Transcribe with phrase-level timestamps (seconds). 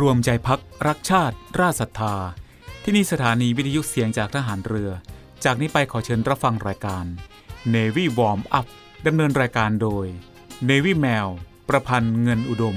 [0.00, 2.16] รวมใจพักรักชาติ ราชศรัทธา
[2.82, 4.90] ที่นี่สถานีวิทยุเสียงจากทหารเรือ
[5.44, 7.04] จากนี้ไปขอเชิญรับฟังรายการ
[7.74, 8.66] Navy Warm Up
[9.06, 10.06] ดำเนินรายการโดย
[10.68, 11.28] Navy Mail
[11.68, 12.76] ประพันธ์เงินอุดม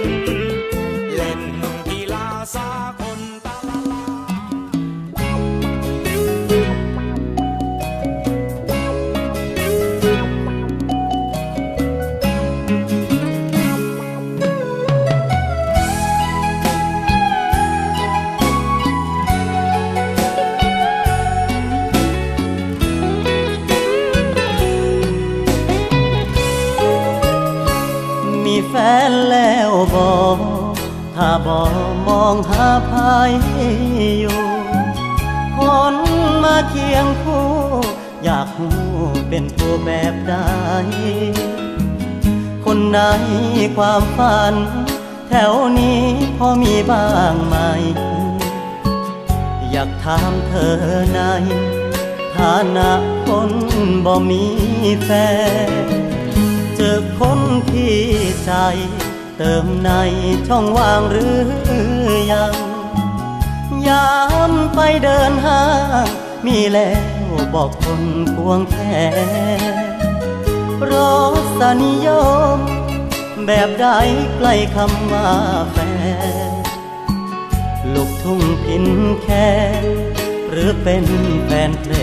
[31.45, 31.61] บอ
[32.07, 33.31] มองหาภาย
[34.19, 34.41] อยู่
[35.57, 35.59] ค
[35.93, 35.95] น
[36.43, 37.49] มาเคียงคู่
[38.23, 38.69] อยากหู
[39.29, 40.35] เป็นผู้แบบใด
[42.65, 42.99] คนใน
[43.77, 44.53] ความฝัน
[45.27, 46.01] แถวนี้
[46.37, 47.55] พอมีบ้างไหม
[49.71, 50.75] อยากถามเธอ
[51.15, 51.21] ใน
[52.35, 52.91] ฐานะ
[53.25, 53.51] คน
[54.05, 54.45] บ่มี
[55.03, 55.09] แฟ
[55.69, 55.71] น
[56.75, 57.95] เจอคนที่
[58.45, 58.53] ใจ
[59.43, 59.91] เติมใน
[60.47, 61.41] ช่องว่างหรือ
[62.31, 62.55] ยัง
[63.87, 64.11] ยา
[64.49, 65.63] มไปเดินห้า
[66.05, 66.07] ง
[66.45, 66.91] มีแล้
[67.31, 68.03] วบอกคน
[68.35, 69.03] ควงแค่
[70.91, 70.93] ร
[71.59, 72.09] สนิย
[72.55, 72.59] ม
[73.45, 73.87] แบบใด
[74.37, 75.29] ใกล้คำว่า
[75.71, 75.77] แฟ
[76.51, 76.53] น
[77.93, 78.85] ลูกทุ่งพิน
[79.23, 79.49] แค่
[80.49, 81.05] หรือเป็น
[81.45, 81.93] แฟนเพล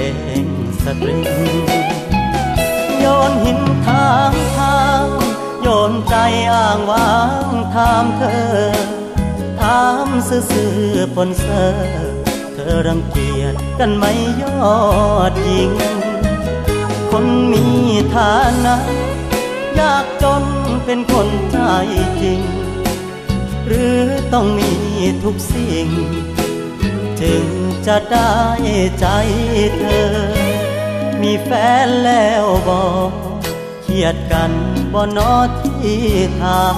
[0.43, 0.44] ง
[0.82, 1.20] สตริง
[2.99, 5.28] โยนหินทางทาง
[5.71, 6.17] โยนใจ
[6.53, 7.12] อ้างว้า
[7.51, 8.53] งถามเธอ
[9.61, 11.69] ถามซื่อๆปนเสอ
[12.55, 14.05] เธอรังเกียจกันไหม
[14.43, 14.77] ยอ
[15.31, 15.73] ดหญิง
[17.11, 17.65] คนมี
[18.15, 18.34] ฐา
[18.65, 18.77] นะ
[19.79, 20.45] ยากจน
[20.84, 21.59] เป็นคนใจ
[22.23, 22.41] จริง
[23.67, 24.00] หรือ
[24.32, 24.73] ต้องมี
[25.25, 25.88] ทุกสิ่ง
[27.21, 27.47] จึง
[27.87, 28.38] จะได้
[29.00, 29.06] ใจ
[29.79, 30.12] เธอ
[31.23, 31.50] มีแฟ
[31.87, 33.11] นแล้วบอก
[33.82, 34.53] เขียดกัน
[34.93, 36.02] บ่นอที่
[36.40, 36.76] ทาง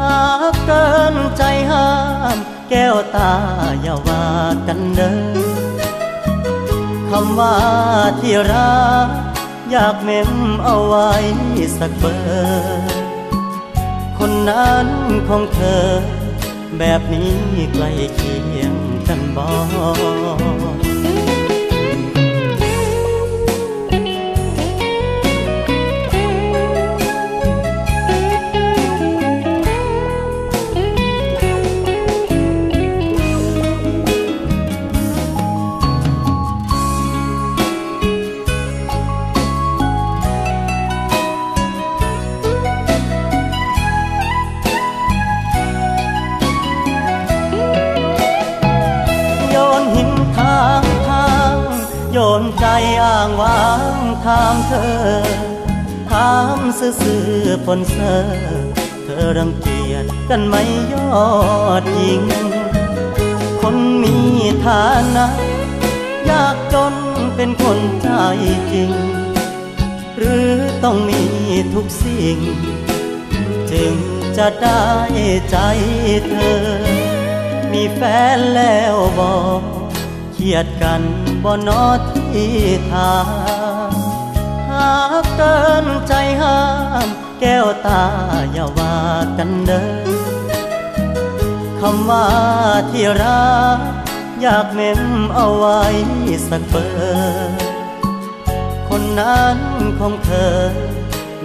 [0.00, 0.20] หา
[0.50, 1.88] กเกินใจห้า
[2.36, 2.38] ม
[2.70, 3.32] แก้วตา
[3.80, 4.26] อย่าว่า
[4.66, 5.18] กันเด้อ
[7.10, 7.56] คำว่า
[8.20, 9.08] ที่รัก
[9.70, 10.32] อยากเม้ม
[10.64, 11.10] เอาไว้
[11.78, 12.98] สักเบอร์
[14.18, 14.88] คนนั้น
[15.28, 15.86] ของเธอ
[16.78, 17.32] แบบนี้
[17.72, 18.74] ใกล้เคียง
[19.08, 53.66] กันบ่างวา
[53.96, 54.96] งถามเธอ
[56.10, 58.18] ถามซื่อๆปนเสอ
[59.04, 60.54] เธอรังเกียจกันไหม
[60.92, 61.18] ยอ
[61.82, 62.22] ดหญิง
[63.60, 64.16] คนมี
[64.64, 64.86] ฐา
[65.16, 65.26] นะ
[66.30, 66.94] ยากจน
[67.36, 68.10] เป็นคนใจ
[68.72, 68.92] จริง
[70.16, 70.50] หรือ
[70.84, 71.22] ต้องมี
[71.74, 72.38] ทุกสิ่ง
[73.70, 73.94] จึง
[74.36, 74.86] จะได้
[75.50, 75.56] ใจ
[76.28, 76.62] เธอ
[77.72, 78.00] มีแฟ
[78.36, 79.62] นแล้วบอก
[80.40, 81.02] เขียดกัน
[81.44, 81.86] บ่นอ
[82.32, 82.56] ที่
[82.90, 83.14] ทา
[83.88, 83.92] ง
[84.70, 84.92] หา
[85.22, 86.58] กเกินใจห้า
[87.06, 87.08] ม
[87.40, 88.02] แก้วตา
[88.52, 88.96] อย่าว่า
[89.38, 89.88] กันเด้อ
[91.80, 92.26] คำว่า
[92.90, 93.78] ที่รัก
[94.40, 95.02] อยากเม้ม
[95.34, 95.82] เอาไว้
[96.48, 97.56] สักเบอร์
[98.88, 99.58] คนนั้น
[100.00, 100.54] ของเธอ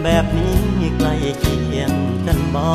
[0.04, 0.60] แบบนี้
[0.98, 1.92] ใกล้เคียง
[2.25, 2.66] กันบ่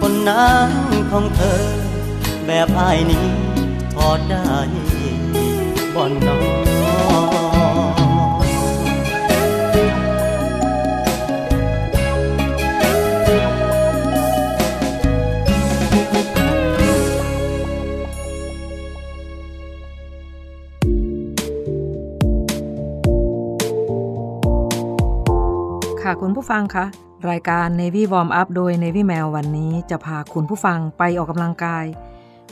[0.00, 0.70] คนนั้น
[1.10, 1.62] ของเธอ
[2.46, 3.53] แบบอายนี้
[3.94, 4.46] พอได้
[5.94, 6.38] บ่นอ
[26.02, 26.86] ค่ะคุณผู้ฟังคะ
[27.30, 31.84] รายการ Navy Warm Up โดย Navy Mail วันนี้จะพาคุณผู้ฟังไปออกกำลังกาย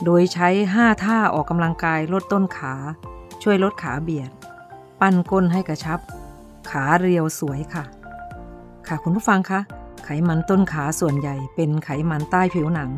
[0.05, 2.73] โดยใช้ 5 ท่าออกกำลังกายลดต้นขา
[3.43, 4.31] ช่วยลดขาเบียด
[4.99, 5.99] ปั้นก้นให้กระชับ
[6.69, 7.83] ขาเรียวสวยค่ะ
[8.87, 9.59] ค่ะคุณผู้ฟังคะ
[10.03, 12.91] ไขมันต้นขาส่วนใหญ่เป็นไขมันใต้ผิวหนัง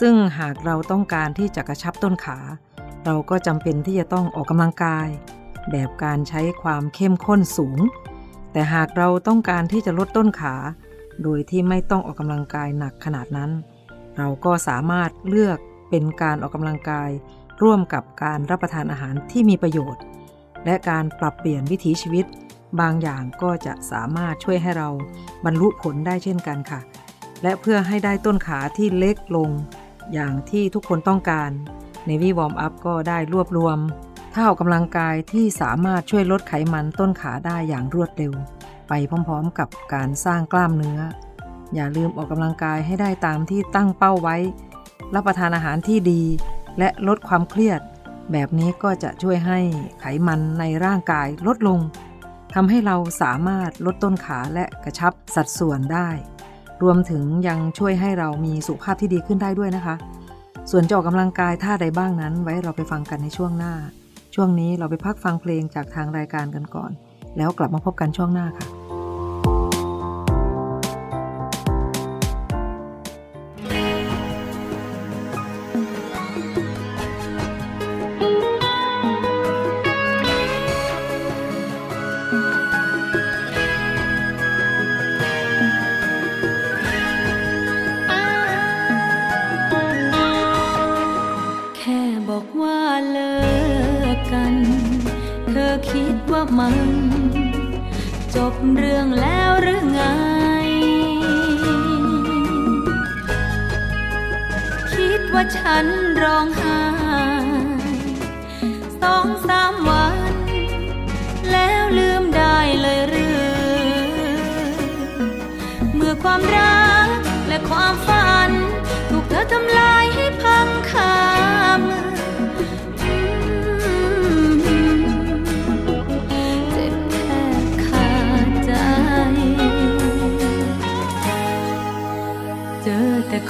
[0.00, 2.38] ซึ่งหากเราต้องการที่จะกระชับต้นขา
[3.04, 5.08] เราก็จำเป็นที่จะต้องออกกำลังกาย
[5.70, 7.78] แบบการใช้ความเข้มข้นสูง
[8.52, 10.54] แต่หากเราต้องการที่จะลดต้นขา
[11.22, 13.50] โดยที่ไม่ต้องออกกำลังกายหนักขนาดนั้น
[14.18, 15.58] เราก็สามารถเลือก
[15.96, 17.10] เป็นการออกกำลังกาย
[17.62, 20.02] ร่วมกับการรับประทานอาหารที่มีประโยชน์
[20.64, 22.26] และการปรับเปลี่ยนวิถีชีวิต
[22.80, 24.88] บางอย่างก็จะสามารถช่วยให้เรา
[25.44, 26.80] บรรลุผลได้เช่นกันค่ะ
[27.42, 29.50] และเพื่อให้ได้ต้นขาที่เล็กลง
[30.12, 31.50] อย่างที่ทุกคนต้องการ
[32.08, 33.78] Navy Warm Up ก็ได้รวบรวม
[34.32, 38.32] ท่าออกกำลังกายที่สามารถช่วยลดไขมันต้นขาได้อย่างรวดเร็ว
[38.88, 41.00] ไปพร้อมๆกับการสร้างกล้ามเนื้อ
[41.74, 44.36] อย่าลืมออกกำลังกายให้ได้ตามที่ตั้งเป้าไว้
[45.14, 46.22] รับประทานอาหารที่ดี
[46.78, 47.80] และลดความเครียด
[48.32, 49.58] แบบนี้ก็จะช่วยให้
[50.00, 51.80] ไขมันในร่างกายลดลง
[52.54, 56.08] ทำให้เราสามารถลดต้นขาและกระชับสัดส่วนได้
[56.82, 59.94] รวมถึงยังช่วยให้เรามีสุขภาพที่ดีขึ้นได้ด้วยนะคะ
[60.70, 63.74] ส่วนจะออกกำลังกายท่าใดบ้างนั้น ไว้เราไปฟังกันในช่วงหน้า
[64.34, 66.90] ช่วงนี้เราไปพักฟังเพลงจากทางรายการกันก่อน
[67.36, 68.66] แล้วกลับมาพบกันช่วงหน้าค่ะ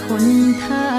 [0.03, 0.25] คน
[0.63, 0.94] ถาม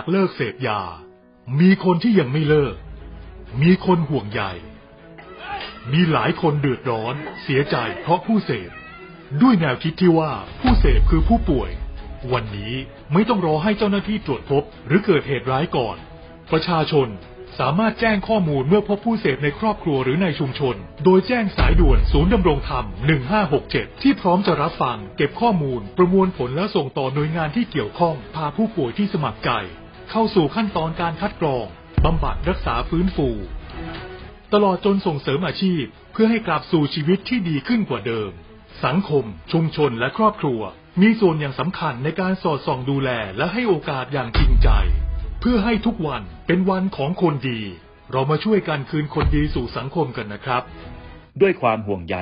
[0.00, 0.80] ากเลิกเสพยา
[1.60, 2.74] มีคนที่ยังไม่เลิก
[3.62, 4.42] มีคนห่วงใย
[5.92, 8.70] มีหลายคนเดือดร้อน เสียใจเพราะผู้เสพ
[9.42, 11.70] ด้วยแนวคิดที่ว่าผู้เสพคือผู้ป่วย
[12.32, 12.74] วันนี้
[13.12, 15.96] ไม่ต้องรอให้เจ้าหน้าที่ตรวจพบ หรือเกิดเหตุร้ายก่อน
[16.52, 17.08] ประชาชน
[17.58, 22.84] สามารถแจ้งข้อมูลเมื่อพบผู้เสพในครอบครัวหรือในชุมชน โดยแจ้งสายด่วนศูนย์ดำรงธรรม
[23.44, 29.50] 1567 ที่พร้อมจะรับฟัง เก็บข้อมูล ประมวลผลและส่งต่อหน่วยงานที่เกี่ยวข้อง พาผู้ป่วยที่สมัครใจ
[30.10, 31.66] เข้าสู่ขั้นตอนการคัดกรอง
[32.04, 33.28] บำบัดรักษาฟื้นฟู
[34.52, 38.30] ตลอดจนส่งเสริมอาชีพ เพื่อให้กลับสู่ชีวิตที่ดีขึ้นกว่าเดิม
[38.84, 40.60] สังคม ชุมชนและครอบครัว
[41.02, 44.68] มีส่วนอย่างสำคัญในการสอดส่องดูแลและให้โอกาสอย่างจริงใจ
[45.40, 47.60] เพื่อให้ทุกวันเป็นวันของคนดี
[48.12, 50.62] เรามาช่วยกันคืนคนดีสู่สังคมกันนะครับ
[51.40, 52.16] ด้วยความห่วงใย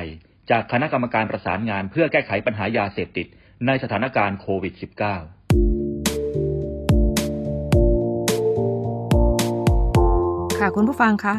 [0.51, 3.27] จากคณะกรรมการประสานงานเพื่อแก้ไขปัญหายาเสพติด
[3.67, 5.88] ในสถานการณ์โควิด -19
[10.65, 11.35] ค่ะคุณผู้ฟังคะ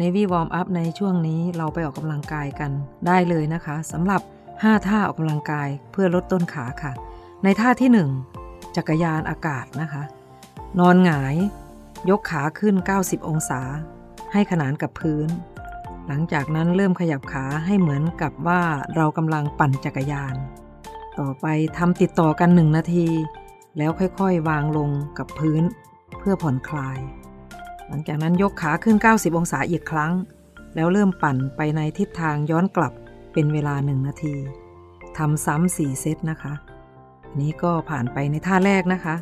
[0.00, 2.70] Navy Warm Up ในช่วงนี้เราไปออกกำลังกายกัน
[3.06, 4.20] ได้เลยนะคะสำหรับ
[4.54, 6.92] 5 ท่าออกกำลังกายเพื่อลดต้นขาค่ะ
[7.44, 7.90] ในท่าที่
[8.34, 10.02] 1 จักรยานอากาศนะคะ
[10.78, 11.36] นอนหงาย
[12.10, 13.60] ยกขาขึ้น 90 องศา
[14.32, 15.28] ให้ขนานกับพื้น
[16.06, 18.62] หลังจากนั้นเริ่มขยับขาให้เหมือนกับว่า
[18.96, 20.34] เรากำลังปั่นจักรยาน
[21.18, 23.08] ต่อไปทำติดต่อกัน 1 นาที
[23.78, 25.62] แล้วค่อยๆ วางลงกับพื้น
[26.18, 27.00] เพื่อผ่อนคลาย
[27.90, 30.12] หลังจากนั้นยกขาขึ้น 90 องศาอีกครั้ง
[30.74, 32.92] แล้วเริ่มปั่นไปในทิศทางย้อนกลับ
[33.32, 34.34] เป็นเวลา 1 นาที
[35.16, 36.52] ทำซ้ำ4เซตนะคะ
[37.28, 39.14] อันนี้ก็ผ่านไปในท่าแรกนะคะ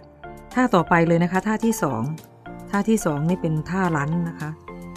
[0.55, 1.75] ท่าต่อไปเลยนะคะ ท่าที่
[2.23, 4.51] 2 ท่าที่ 2 นี่เป็นท่าลันนะคะ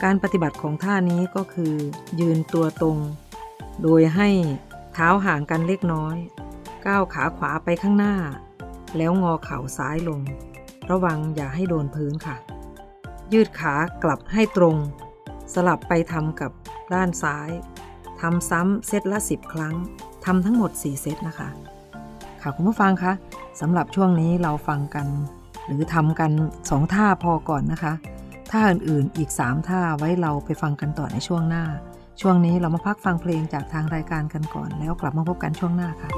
[0.03, 1.73] การปฏิบัติของท่านี้ก็คือ
[2.19, 2.97] ยืนตัวตรง
[3.81, 4.29] โดยให้
[4.93, 6.15] เท้าห่างกันเล็กน้อย
[6.85, 8.15] ก้าวขาขวาไปข้างหน้า
[8.97, 10.19] แล้วงอเข่าซ้ายลง
[10.89, 12.35] ระวังอย่าให้โดนพื้นค่ะ
[13.33, 14.75] ยืดขากลับให้ตรง
[15.53, 16.51] สลับไปทำกับ
[16.93, 17.49] ด้านซ้าย
[18.21, 19.75] ทำซ้ำเซตละ 10 ครั้ง
[20.25, 21.49] ทำทั้งหมด 4 เซตนะคะ
[22.41, 23.13] ค่ะคุณผู้ฟังคะ
[23.61, 25.07] สำหรับช่วงนี้เราฟังกัน
[25.65, 26.31] หรือทำกัน
[26.63, 27.93] 2 ท่าพอก่อนนะคะ
[28.51, 31.65] ท่าอื่นๆอีก 3 ท่าไว้เราไปฟังกันต่อในช่วงหน้า
[32.21, 36.09] ช่วงนี้เรามาพักฟังเพลงจากทางรายการกันก่อน แล้วกลับมาพบกันช่วงหน้าค่ะ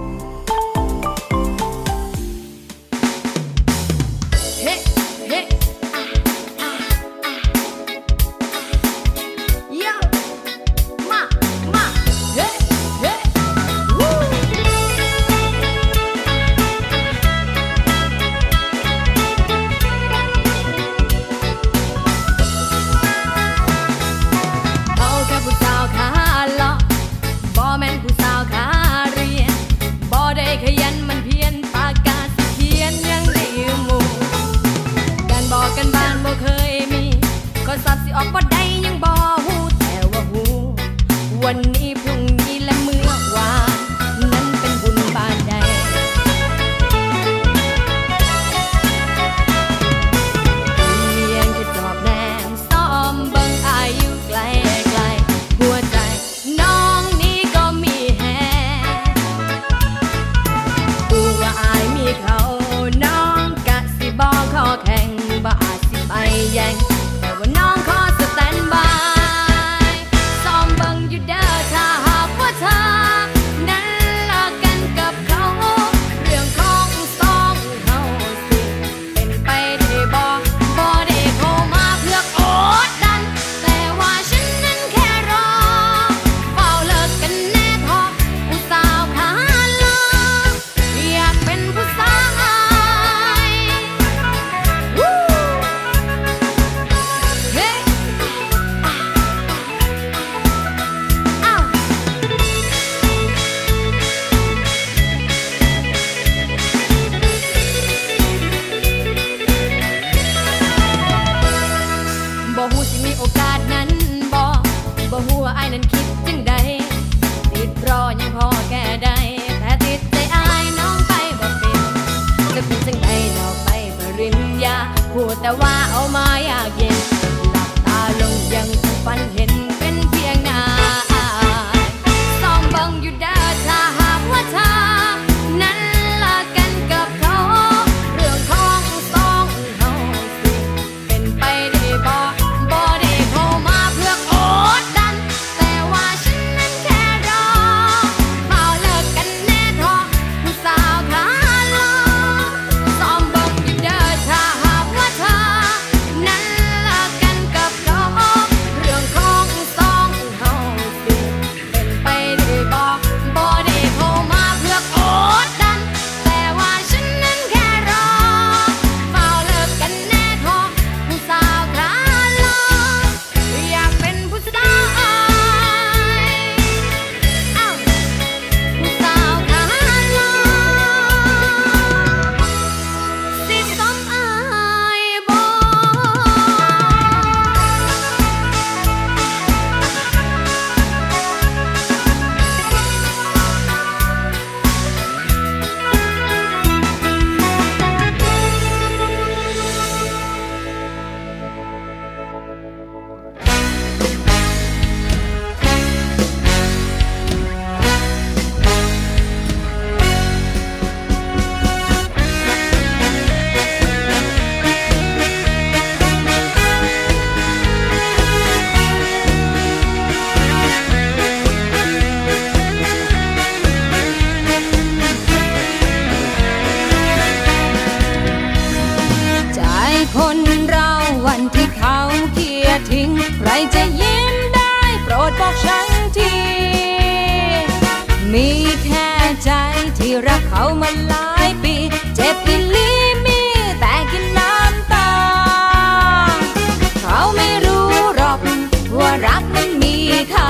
[249.26, 249.96] รักมันมี
[250.34, 250.50] ค่า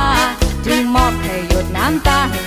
[0.66, 2.43] จึงมอบแค่หยดน้ำตาให้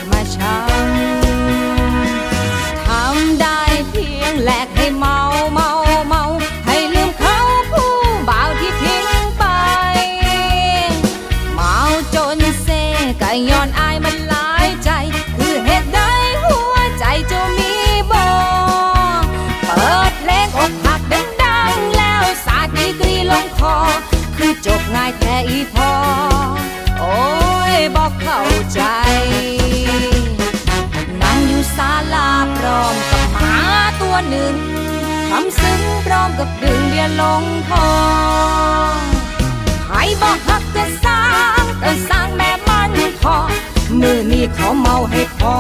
[35.31, 37.89] ทำซึ้งพร้อมกับดึงเบียร์ลงคอ
[39.91, 41.23] ให้บอกหักก็สร้า
[41.61, 42.91] งก็สร้างแม่มัน
[43.23, 43.37] พอ
[44.01, 45.57] มือนี้ขอเมาให้พอ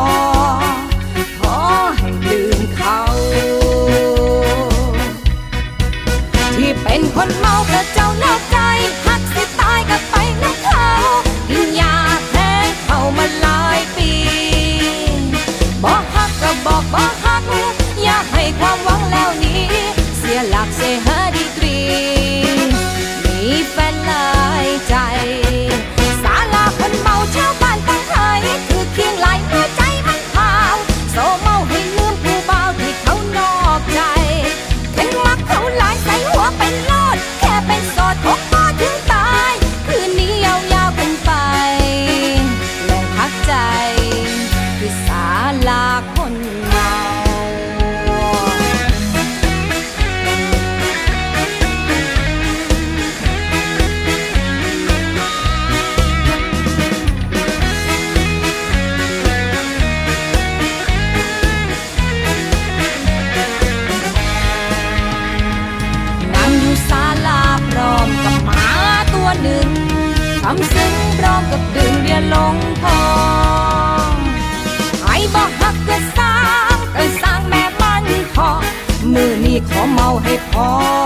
[79.92, 81.05] เมาให้พอ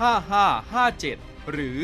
[0.00, 1.76] 5557 หรือ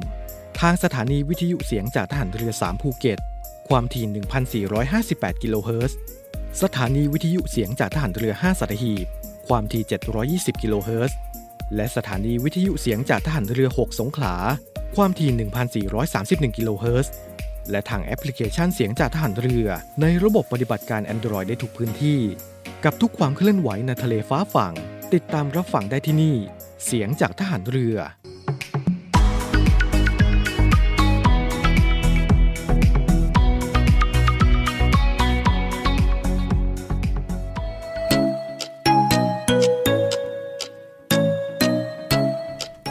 [0.59, 3.19] ทางสถานีวิทยุเสียงจากทหารเรือ 3 ภูเก็ต
[3.69, 4.05] ความถี่
[4.93, 5.97] 1,458 กิโลเฮิรตซ์
[6.61, 9.05] สถานีวิทยุเสียงจากทหารเรือ 5สัตหีบ
[9.47, 9.83] ความถี่
[10.57, 11.17] 720 กิโลเฮิรตซ์
[11.75, 14.35] และสถานีวิทยุเสียงจากทหารเรือ 6 สงขลา
[14.95, 17.13] ความถี่ 1,431 กิโลเฮิรตซ์
[17.71, 19.67] และทางแอปพลิเคชันเสียงจากทหารเรือ
[20.01, 22.19] ในระบบปฏิบัติการ Android ได้ทุกพื้นที่
[22.83, 24.73] กับทุกความเคลื่อนไหวในทะเลฟ้าฝั่ง
[25.13, 26.35] ติดตามรับฟังได้ที่นี่
[26.85, 27.97] เสียงจากทหารเรือ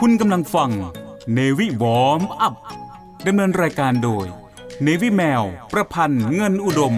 [0.05, 0.71] คุณกำลังฟัง
[1.33, 2.55] เนวิวอมอัพ
[3.27, 4.27] ดำเนินรายการโดย
[4.83, 6.95] เนวิแมว ประพันธ์เงินอุดม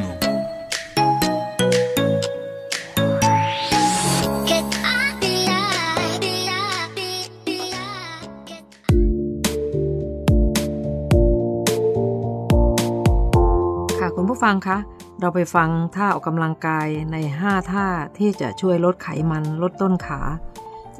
[13.98, 14.78] ค่ะคุณผู้ฟังคะ
[15.20, 17.86] เราไปฟังท่าออกกำลังกายใน 5 ท่า
[18.18, 20.20] ที่จะช่วยลดไขมันลดต้นขา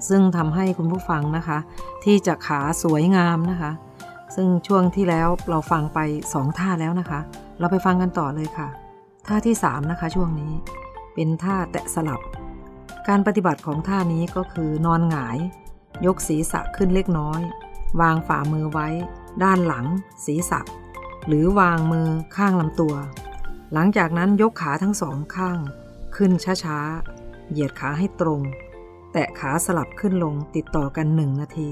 [0.09, 1.59] ซึ่งทำให้คุณผู้ฟังนะคะ
[2.05, 3.73] ที่จะขาสวยงามนะคะ
[4.35, 5.99] ซึ่งช่วงที่แล้วเราฟังไป
[6.33, 7.21] 2 ท่าแล้วนะคะ
[7.59, 8.69] เราไปฟังกันต่อเลยค่ะ
[9.27, 10.53] ท่าที่ 3 นะคะช่วงนี้
[11.15, 12.21] เป็นท่าแตะสลับ
[13.09, 15.39] การปฏิบัติของท่านี้ก็คือนอนหงาย
[16.07, 17.41] ยกศีรษะขึ้นเล็กน้อย
[18.01, 18.89] วางฝ่ามือไว้
[19.43, 19.87] ด้านหลัง
[20.25, 20.61] ศีรษะ
[21.27, 22.95] หรือวางมือข้างลำตัว
[23.73, 25.59] หลังจากนั้นยกขาทั้งสองข้าง
[26.17, 26.33] ขึ้น
[26.65, 28.41] ช้าๆเหยียดขาให้ตรง
[29.13, 31.71] แตะขาสลับขึ้นลงติดต่อกัน 1 นาที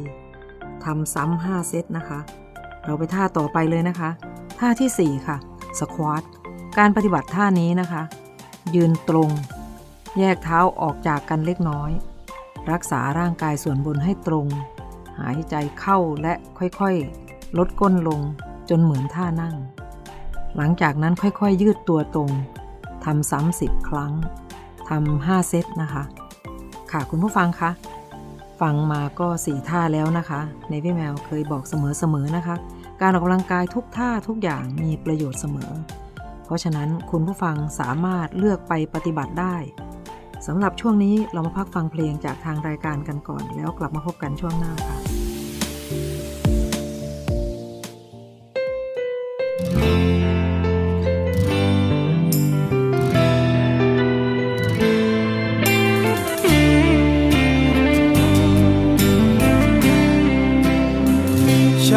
[0.85, 2.21] ทำซ้ำ5เซตนะคะ
[2.85, 4.11] เราไปท่าต่อไปเลยนะคะ
[4.61, 5.37] ท่าทีสี่ 4 ค่ะ
[5.79, 6.23] สควอต
[6.79, 8.03] การปฏิบัติท่านี้นะคะ
[8.75, 9.31] ยืนตรง
[10.19, 11.91] แยกเท้าออกจากกันเล็กน้อย
[12.71, 14.47] รักษาร่างกายส่วนบนให้ตรง
[15.21, 18.21] หายใจเข้าและค่อยๆ ลดก้นลง
[18.69, 19.57] จนเหมือนท่านั่ง
[20.57, 22.31] หลังจากนั้นค่อยๆ ยืดตัวตรง
[23.05, 24.13] ทำซ้ำสิบครั้ง
[24.89, 26.05] ทำห้าเซตนะคะ
[26.93, 27.71] ค่ะคุณผู้ฟังคะ
[28.61, 32.57] ฟังมาก็สี่ท่าแล้วนะคะในพี่แมวเคยบอกเสมอๆนะคะ
[33.01, 35.73] การออกกำลังกายทุกท่าทุกอย่างมีประโยชน์เสมอ
[36.45, 39.57] เพราะฉะนั้นคุณผู้ฟังสามารถเลือกไปปฏิบัติได้
[40.47, 45.10] สำหรับช่วงนี้เรามาพักฟังเพลงจากทางรายการกันก่อน แล้วกลับมาพบกันช่วงหน้าค่ะ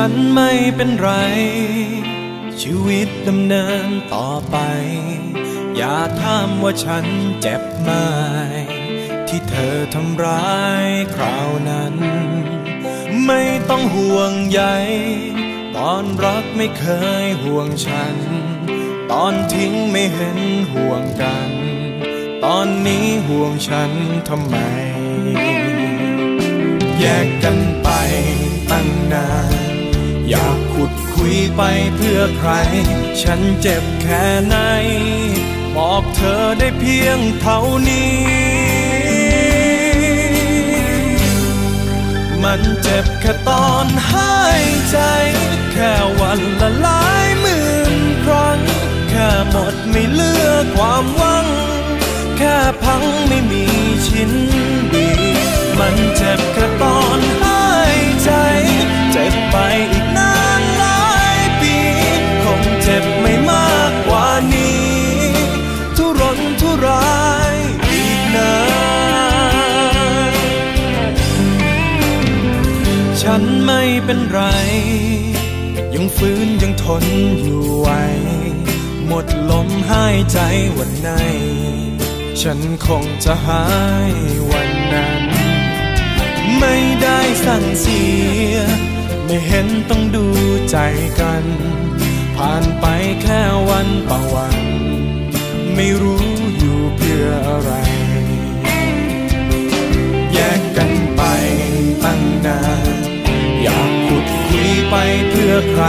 [0.06, 1.12] ฉันไม่เป็นไร
[2.62, 4.58] ชีวิตดำเนินต่อไป
[5.76, 7.06] อย่าถามว่าฉัน
[7.42, 7.90] เจ็บไหม
[9.28, 11.96] ที่เธอทำร้ายคราวนั้น
[13.26, 14.62] ไม่ต้องห่วงใย
[15.78, 16.86] ตอนรักไม่เค
[17.24, 18.16] ยห่วงฉัน
[19.12, 20.40] ตอนทิ้งไม่เห็น
[20.74, 21.52] ห่วงกัน
[22.46, 23.92] ตอนนี้ห่วงฉัน
[24.30, 24.58] ทำไม
[27.00, 27.90] แยกกันไป
[28.72, 29.28] ตั้งนา
[29.62, 29.63] น
[30.30, 31.62] อยากขุดคุยไป
[31.96, 32.52] เพื่อใคร
[33.22, 34.58] ฉันเจ็บแค่ไหน
[35.76, 37.60] บอกเธอได้เพียงเท่า
[37.90, 38.20] นี้
[42.44, 45.00] มันเจ็บแค่ตอนหายใจ
[45.74, 48.60] แค่วันละหลายหมื่นครั้ง
[49.10, 51.48] แค่หมดไม่เลือกความหวัง
[52.38, 53.64] แค่พังไม่มี
[54.08, 54.32] ชิ้น
[54.94, 55.10] ดี
[55.80, 58.32] มันเจ็บแค่ตอนหายใจ
[59.12, 59.58] เจ็บไป
[59.92, 60.03] อีก
[62.86, 64.88] เจ็บไม่มากกว่านี้
[65.98, 67.56] ทุรนทุราย
[67.88, 68.56] อีกนา
[70.32, 70.34] น
[73.22, 74.42] ฉันไม่เป็นไร
[75.94, 77.04] ยังฟื้นยังทน
[77.40, 77.90] อยู่ไหว
[79.08, 80.40] หมดลมหายใจ
[80.78, 81.10] วันไหน
[82.42, 83.66] ฉันคงจะหา
[84.12, 84.14] ย
[84.52, 85.24] วันนั้น
[86.60, 88.04] ไม่ได้สั่งเสี
[88.52, 88.56] ย
[89.26, 90.26] ไม่เห็นต้องดู
[90.70, 90.78] ใจ
[91.22, 91.46] กัน
[92.46, 92.88] ผ่านไป
[93.24, 94.58] แค่วันต่อวัน
[95.76, 96.28] ไม่รู้
[96.58, 97.72] อยู่เพื่ออะไร
[100.34, 101.22] แยกกันไป
[102.04, 102.62] ตั้งนา
[102.96, 102.98] น
[103.62, 104.96] อยากขุดคุยไป
[105.30, 105.86] เพื่อใคร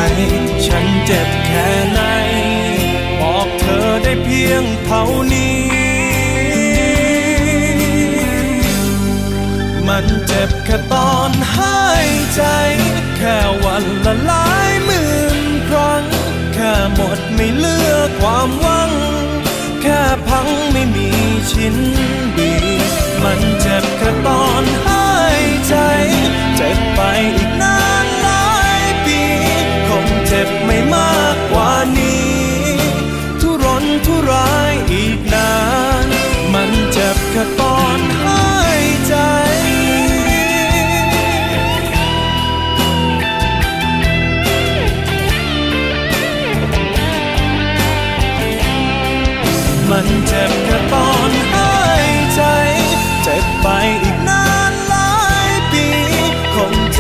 [0.67, 2.01] ฉันเจ็บแค่ไหน
[3.21, 5.63] บอกเธอได้เพียงเท่านี้
[9.89, 12.43] มันเจ็บแค่ตอนหายใจ
[13.17, 14.74] แค่วันละลาย
[17.45, 18.91] ไม่เลือกความหวัง
[19.83, 21.09] แค่พังไม่มี
[21.51, 21.77] ชิ้น
[22.39, 22.53] ดี
[23.23, 23.94] มันเจ็บ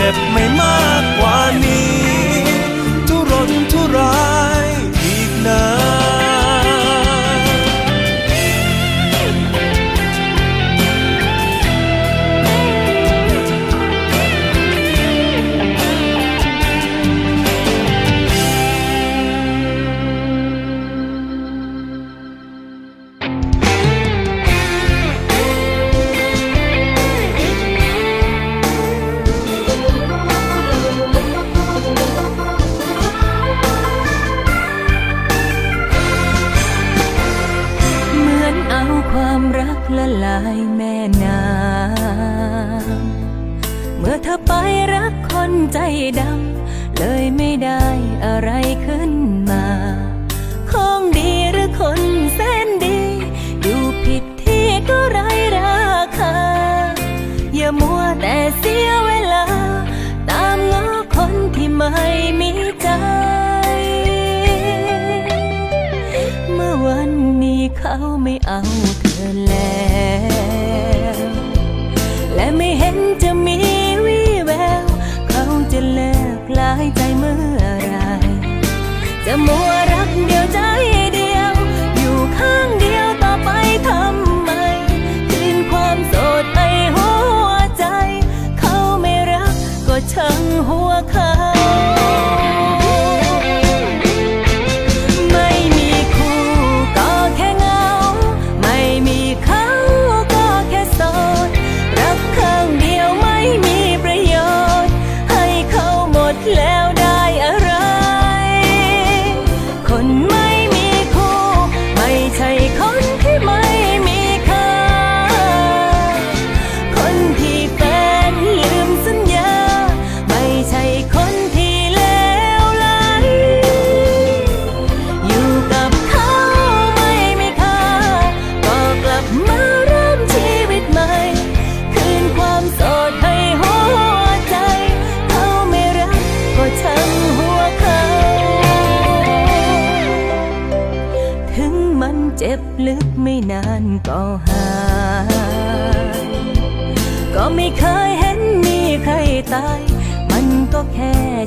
[0.05, 0.93] จ็บไม่มาก
[44.57, 45.79] ไปรักคนใจ
[46.21, 47.85] ดำเลยไม่ได้
[48.25, 48.51] อะไร
[48.87, 49.13] ขึ้น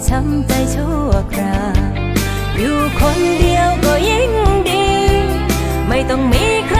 [0.07, 1.55] ช้ำใจชั่วครา
[2.57, 4.31] อยู่คนเดียวก็ยิ่ง
[4.69, 4.87] ดี
[5.87, 6.79] ไม่ต้องมีใคร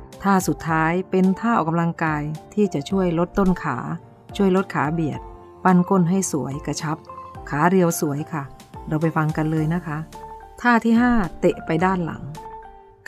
[0.23, 3.77] ท่าสุดท้ายเป็นท่าออกกำลังกายที่จะช่วยลดต้นขา
[4.37, 5.21] ช่วยลดขาเบียด
[5.63, 6.97] ปั้นก้นให้สวยกระชับ
[7.49, 8.43] ขาเรียวสวยค่ะ
[8.87, 9.97] เราไปฟังกันเลยนะคะ
[10.61, 12.23] ท่าที่ 5 เตะไปด้านหลัง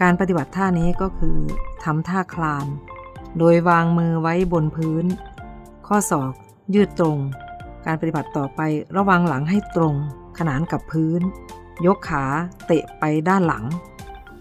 [0.02, 1.38] การปฏิบัติท่านี้ก็คือ
[1.84, 2.68] ทำท่าคลาน
[3.40, 5.06] โดยวางมือไว้บนพื้น
[5.88, 6.34] ข้อศอก
[6.74, 7.18] ยืดตรง
[7.86, 8.62] การปฏิบัติต่อไป
[8.98, 9.96] ระวังหลังให้ตรง
[10.40, 11.22] ขนานกับพื้น
[11.86, 12.26] ยกขา
[12.68, 13.66] เตะไปด้านหลัง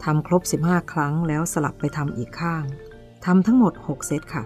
[0.04, 2.64] ทำครบ 15 ครั้งแล้วสลับไปทำอีกข้าง
[3.24, 4.44] ทำทั้งหมด 6 เซตค่ะ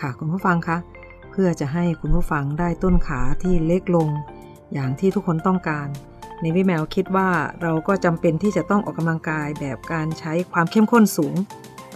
[0.00, 0.78] ค่ะคุณผู้ฟังคะ
[1.30, 4.08] เพื่อจะให้คุณผู้ฟังได้ต้นขาที่เล็กลง
[4.72, 5.88] อย่างที่ทุกคนต้องการ
[6.40, 7.28] ในวิแมวคิดว่า
[7.62, 11.34] เราก็จำเป็นที่จะต้องออกกำลังกายแบบการใช้ความเข้มข้นสูง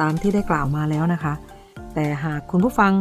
[0.00, 1.34] ตามที่ได้กล่าวมาแล้วนะคะ
[1.94, 2.92] แต่หากคุณผู้ฟัง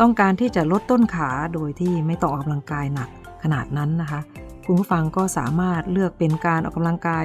[0.00, 3.08] ต้องการที่จะลดต้นขาโดยที่ไม่ต้องออกกำลังกายหนัก
[3.42, 4.20] ขนาดนั้นนะคะ
[4.66, 7.24] คุณผู้ฟังก็สามารถเลือกเป็นการออกกำลังกาย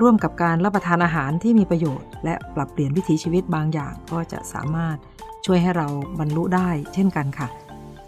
[0.00, 4.96] ร่วมกับการรับประทานอาหารที่มีประโยชน์ และปรับเปลี่ยนวิถีชีวิตบางอย่างก็จะสามารถ
[5.46, 5.88] ช่วยให้เรา
[6.18, 7.48] บรรลุได้เช่นกันค่ะ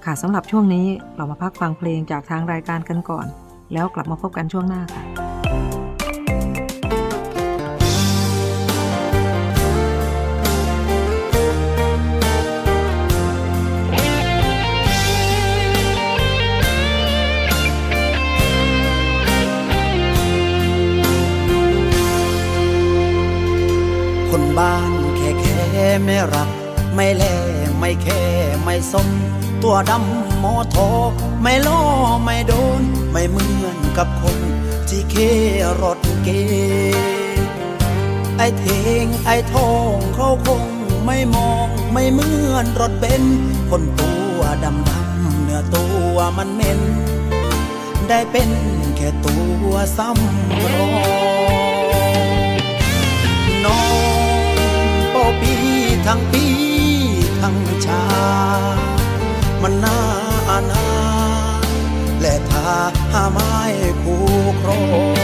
[0.05, 0.87] ค่ะสำหรับช่วงนี้
[1.17, 3.27] เรามาพักฟังเพลงจากทางรายการกันก่อน
[3.73, 5.28] แล้วกลับมาพบกันช่วงหน้าค่ะ
[24.59, 26.51] บ้านแค่แค่ไม่รัก
[26.95, 27.25] ไม่แล
[27.79, 28.23] ไม่แค่
[28.63, 29.09] ไม่สม
[29.63, 30.77] ตัวดำโมโท
[31.43, 31.81] ไม่ล้อ
[32.25, 32.83] ไม่โดน
[33.13, 34.39] ไม่เหมือนกับคน
[34.89, 35.15] ที่เค
[35.83, 36.29] รถเก
[38.37, 38.67] ไอเท
[39.03, 40.63] งไอทองเขาคง
[41.07, 43.25] ไม่มองไม่เหมือนรถเบน
[43.71, 46.81] คนตัวดำดำเนื้อตัวมันเหม็น
[48.09, 48.51] ได้เป็น
[48.97, 49.37] แค่ตั
[49.69, 51.08] วซ้ำรอง
[56.11, 56.47] ทั้งปี
[57.41, 57.57] ทั้ง
[57.87, 58.05] ชา
[59.63, 59.99] มันน่า
[60.51, 60.89] อนา
[62.21, 62.69] และถ้า
[63.13, 63.55] หาไม้
[64.03, 64.27] คู่
[64.61, 65.17] ครอง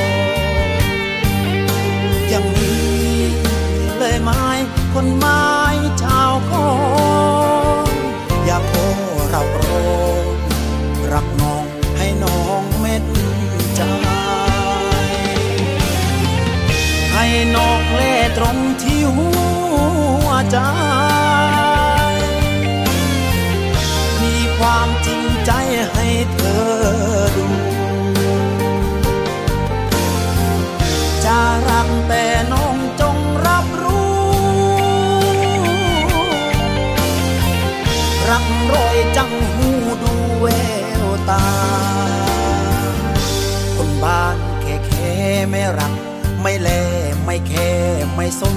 [2.33, 3.15] ย่างนี้
[3.99, 4.45] เลยไม้
[4.95, 5.45] คนไม้
[6.03, 6.71] ชาวขอ
[7.85, 7.87] ง
[8.45, 8.75] อยากโอ
[9.35, 10.23] รับรอง
[11.13, 11.65] รักน้อง
[11.97, 13.05] ให้น้องเม็ด
[13.77, 13.81] ใจ
[17.15, 17.27] ให้
[17.57, 19.29] นอกเล่ตรงที่หั
[19.63, 19.64] ว
[20.51, 20.59] ใจ
[24.23, 25.53] มีความจริงใจ
[25.93, 26.65] ให้เธอ
[27.37, 27.47] ดู
[31.25, 31.39] จะ
[31.71, 33.17] รักแต่น้องจง
[33.47, 34.15] รับรู้
[38.31, 38.45] รัก
[38.75, 39.69] รอยจังหู
[40.03, 40.47] ดูแว
[41.05, 41.47] วตา
[43.77, 45.15] คนบ้านแค่แค่
[45.51, 45.93] ไม่รัก
[46.43, 46.69] ไม่แล
[47.25, 47.71] ไม่แค่
[48.15, 48.57] ไม่สน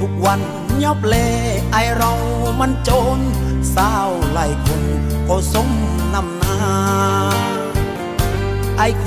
[0.00, 0.40] ทุกวัน
[0.84, 1.14] ยอบเล
[1.72, 2.12] ไอเรา
[2.60, 3.20] มันโจร
[3.74, 4.82] สาวไล่คน
[5.28, 5.70] ก็สม
[6.14, 6.56] นำนา
[8.78, 9.06] ไอโค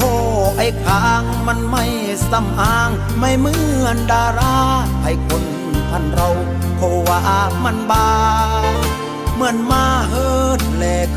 [0.58, 1.86] ไอคางมันไม่
[2.32, 2.90] สำอาง
[3.20, 4.58] ไม่เหมือนดารา
[5.04, 5.44] ไอคน
[5.90, 6.30] พันเรา
[6.78, 7.22] โคว่า
[7.64, 8.08] มันบา
[9.36, 11.09] เหมือนมาเฮิดแลก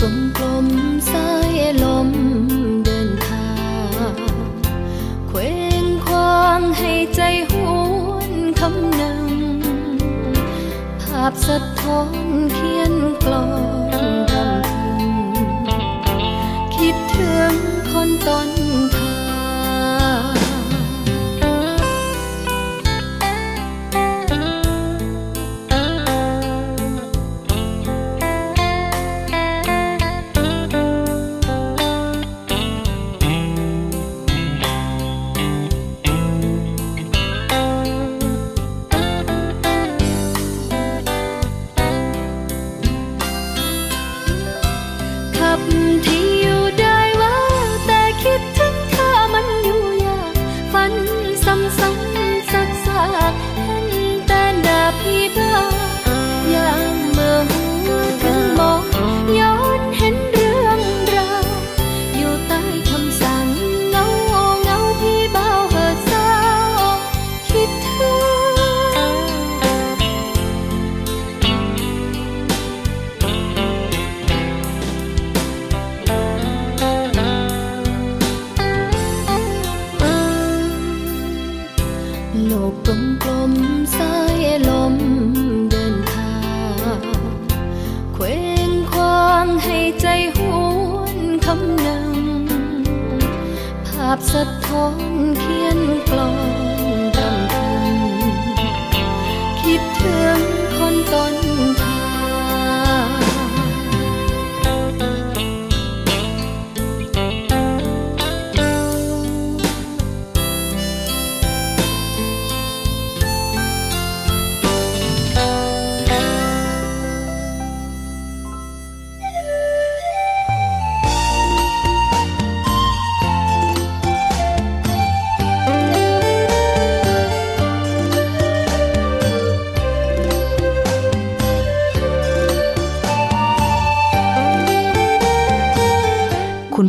[0.00, 0.68] กลมกลม
[1.10, 2.10] สายลม
[2.84, 3.50] เดินทา
[4.10, 4.14] ง
[5.28, 5.50] เคว้
[5.82, 7.20] งคว้างให้ใจ
[7.50, 9.26] หวนคำหนึ่ง
[11.02, 12.14] ภาพสะท้อน
[12.52, 12.94] เขียน
[13.24, 13.46] กลอ
[14.02, 14.66] นดำ
[16.04, 16.24] พึง
[16.76, 17.54] คิดถึง
[17.90, 18.50] คนต้น
[18.94, 19.05] ทาง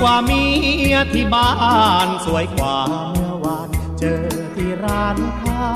[0.00, 0.44] กว่าเมี
[0.92, 1.50] ยที่บ้า
[2.06, 2.78] นสวยกว่า
[3.12, 3.68] เมื่อวาน
[3.98, 4.24] เจอ
[4.56, 5.68] ที่ร้านข้า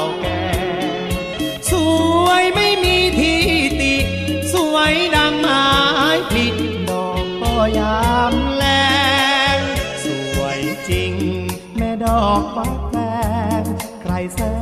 [0.00, 0.26] วแก
[1.06, 1.06] ง
[1.70, 1.72] ส
[2.24, 3.42] วยไม่มีที่
[3.80, 3.96] ติ
[4.54, 5.66] สวยดังไม้
[6.30, 6.46] ผลิ
[6.90, 8.64] ดอกก็ยามแล
[9.56, 9.58] ง
[10.04, 10.06] ส
[10.38, 11.12] วยจริง
[11.76, 12.94] แม่ดอกฟักแฟ
[13.60, 13.62] ง
[14.02, 14.54] ใครเสริ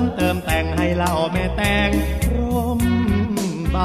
[0.00, 1.90] มเติมแต่งให้เล่าแม่แต่ง
[2.34, 2.82] ร่ม
[3.72, 3.78] ใบ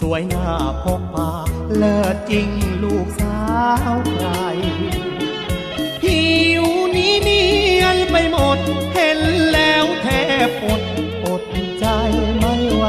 [0.00, 0.48] สวยหน้า
[0.82, 1.30] พกพา
[1.76, 2.48] เลิศจริง
[2.82, 3.40] ลูกสา
[3.92, 4.28] วใคร
[6.02, 6.22] ผิ
[6.62, 6.64] ว
[6.96, 7.44] นี้เนี
[7.80, 8.58] ยนไปหมด
[8.92, 9.20] เห็น
[9.52, 10.06] แล้วแท
[10.48, 10.82] บอด
[11.24, 11.42] อด
[11.80, 11.86] ใจ
[12.38, 12.84] ไม่ไหว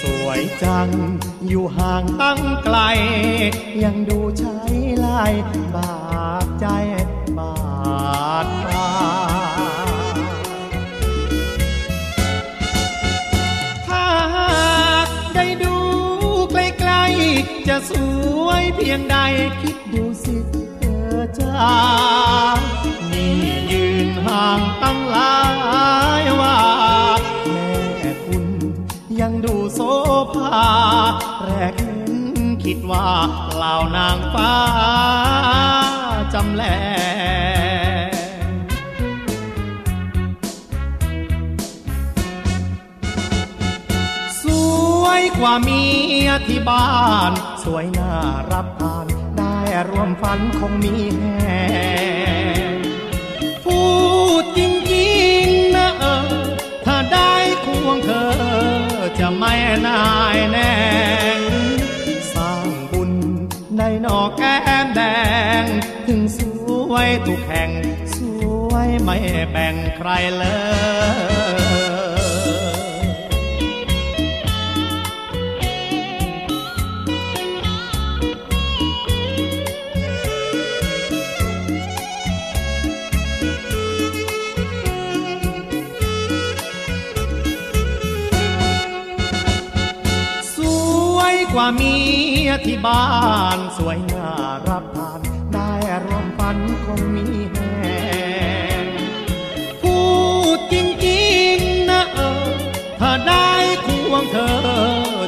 [0.00, 0.88] สวยจัง
[1.48, 2.78] อยู่ห่างตั้งไกล
[3.82, 4.58] ยังดูใช้
[5.04, 5.34] ลาย
[5.74, 5.94] บา
[6.44, 6.66] ดใจ
[7.38, 7.52] บา
[8.44, 9.13] ดตา
[18.74, 19.16] เพียงใด
[19.60, 20.36] คิดดูสิ
[20.78, 20.82] เธ
[21.14, 21.72] อจ้า
[23.10, 23.34] นี่
[23.72, 25.36] ยืนห่างตั้งหลา
[26.20, 26.58] ยว่า
[27.50, 27.70] แม่
[28.24, 28.46] คุณ
[29.20, 29.80] ยังดูโซ
[30.34, 30.66] ภา
[31.44, 32.14] แรกเห็น
[32.64, 33.08] คิดว่า
[33.56, 34.54] เหล่านางฟ้า
[36.34, 36.62] จำแล
[44.42, 44.44] ส
[45.02, 45.82] วยกว่าเมี
[46.26, 46.88] ยที่บ้า
[47.30, 47.32] น
[47.64, 48.12] สวยน่า
[48.52, 49.06] รับทาน
[49.38, 49.56] ได้
[49.90, 51.24] ร่วมฝันคงมีแห
[52.70, 52.74] ง
[53.64, 53.80] พู
[54.42, 54.60] ดจ
[54.94, 56.18] ริงๆนะเออ
[56.86, 57.32] ถ้าได้
[57.64, 58.28] ควงเธอ
[59.18, 59.54] จะไม่
[59.86, 60.04] นา
[60.36, 60.74] ยแน่
[61.38, 61.40] ง
[62.32, 63.12] สร้างบุญ
[63.78, 65.02] ได้นอกแก้มแด
[65.62, 65.64] ง
[66.06, 66.38] ถึงส
[66.90, 67.70] วยทุกแห่ง
[68.16, 68.18] ส
[68.70, 69.16] วยไม่
[69.50, 70.44] แบ่งใครเล
[71.23, 71.23] ย
[91.66, 91.96] ว่าเมี
[92.46, 93.06] ยที่บ้า
[93.56, 94.30] นสวยน่า
[94.68, 95.20] รับทาน
[95.54, 95.70] ได้
[96.04, 97.58] ร่วมฝันคงมีแห
[98.82, 98.86] ง
[99.82, 99.98] พู
[100.56, 100.74] ดจ
[101.06, 102.48] ริงๆนะเออ
[103.00, 103.50] ถ้าได้
[103.84, 104.56] ควงเธอ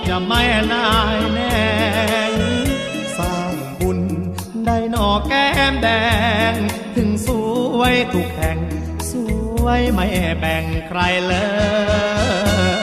[0.09, 1.65] จะไม่นายแน่
[2.31, 2.33] ง
[3.19, 4.01] สร้างบุญ
[4.67, 5.89] ได้หนอแก้มแด
[6.53, 6.55] ง
[6.97, 7.29] ถึงส
[7.79, 8.59] วยทุกแห่ง
[9.11, 9.13] ส
[9.63, 10.07] วยไม่
[10.39, 11.35] แบ่งใครเล
[12.75, 12.76] ย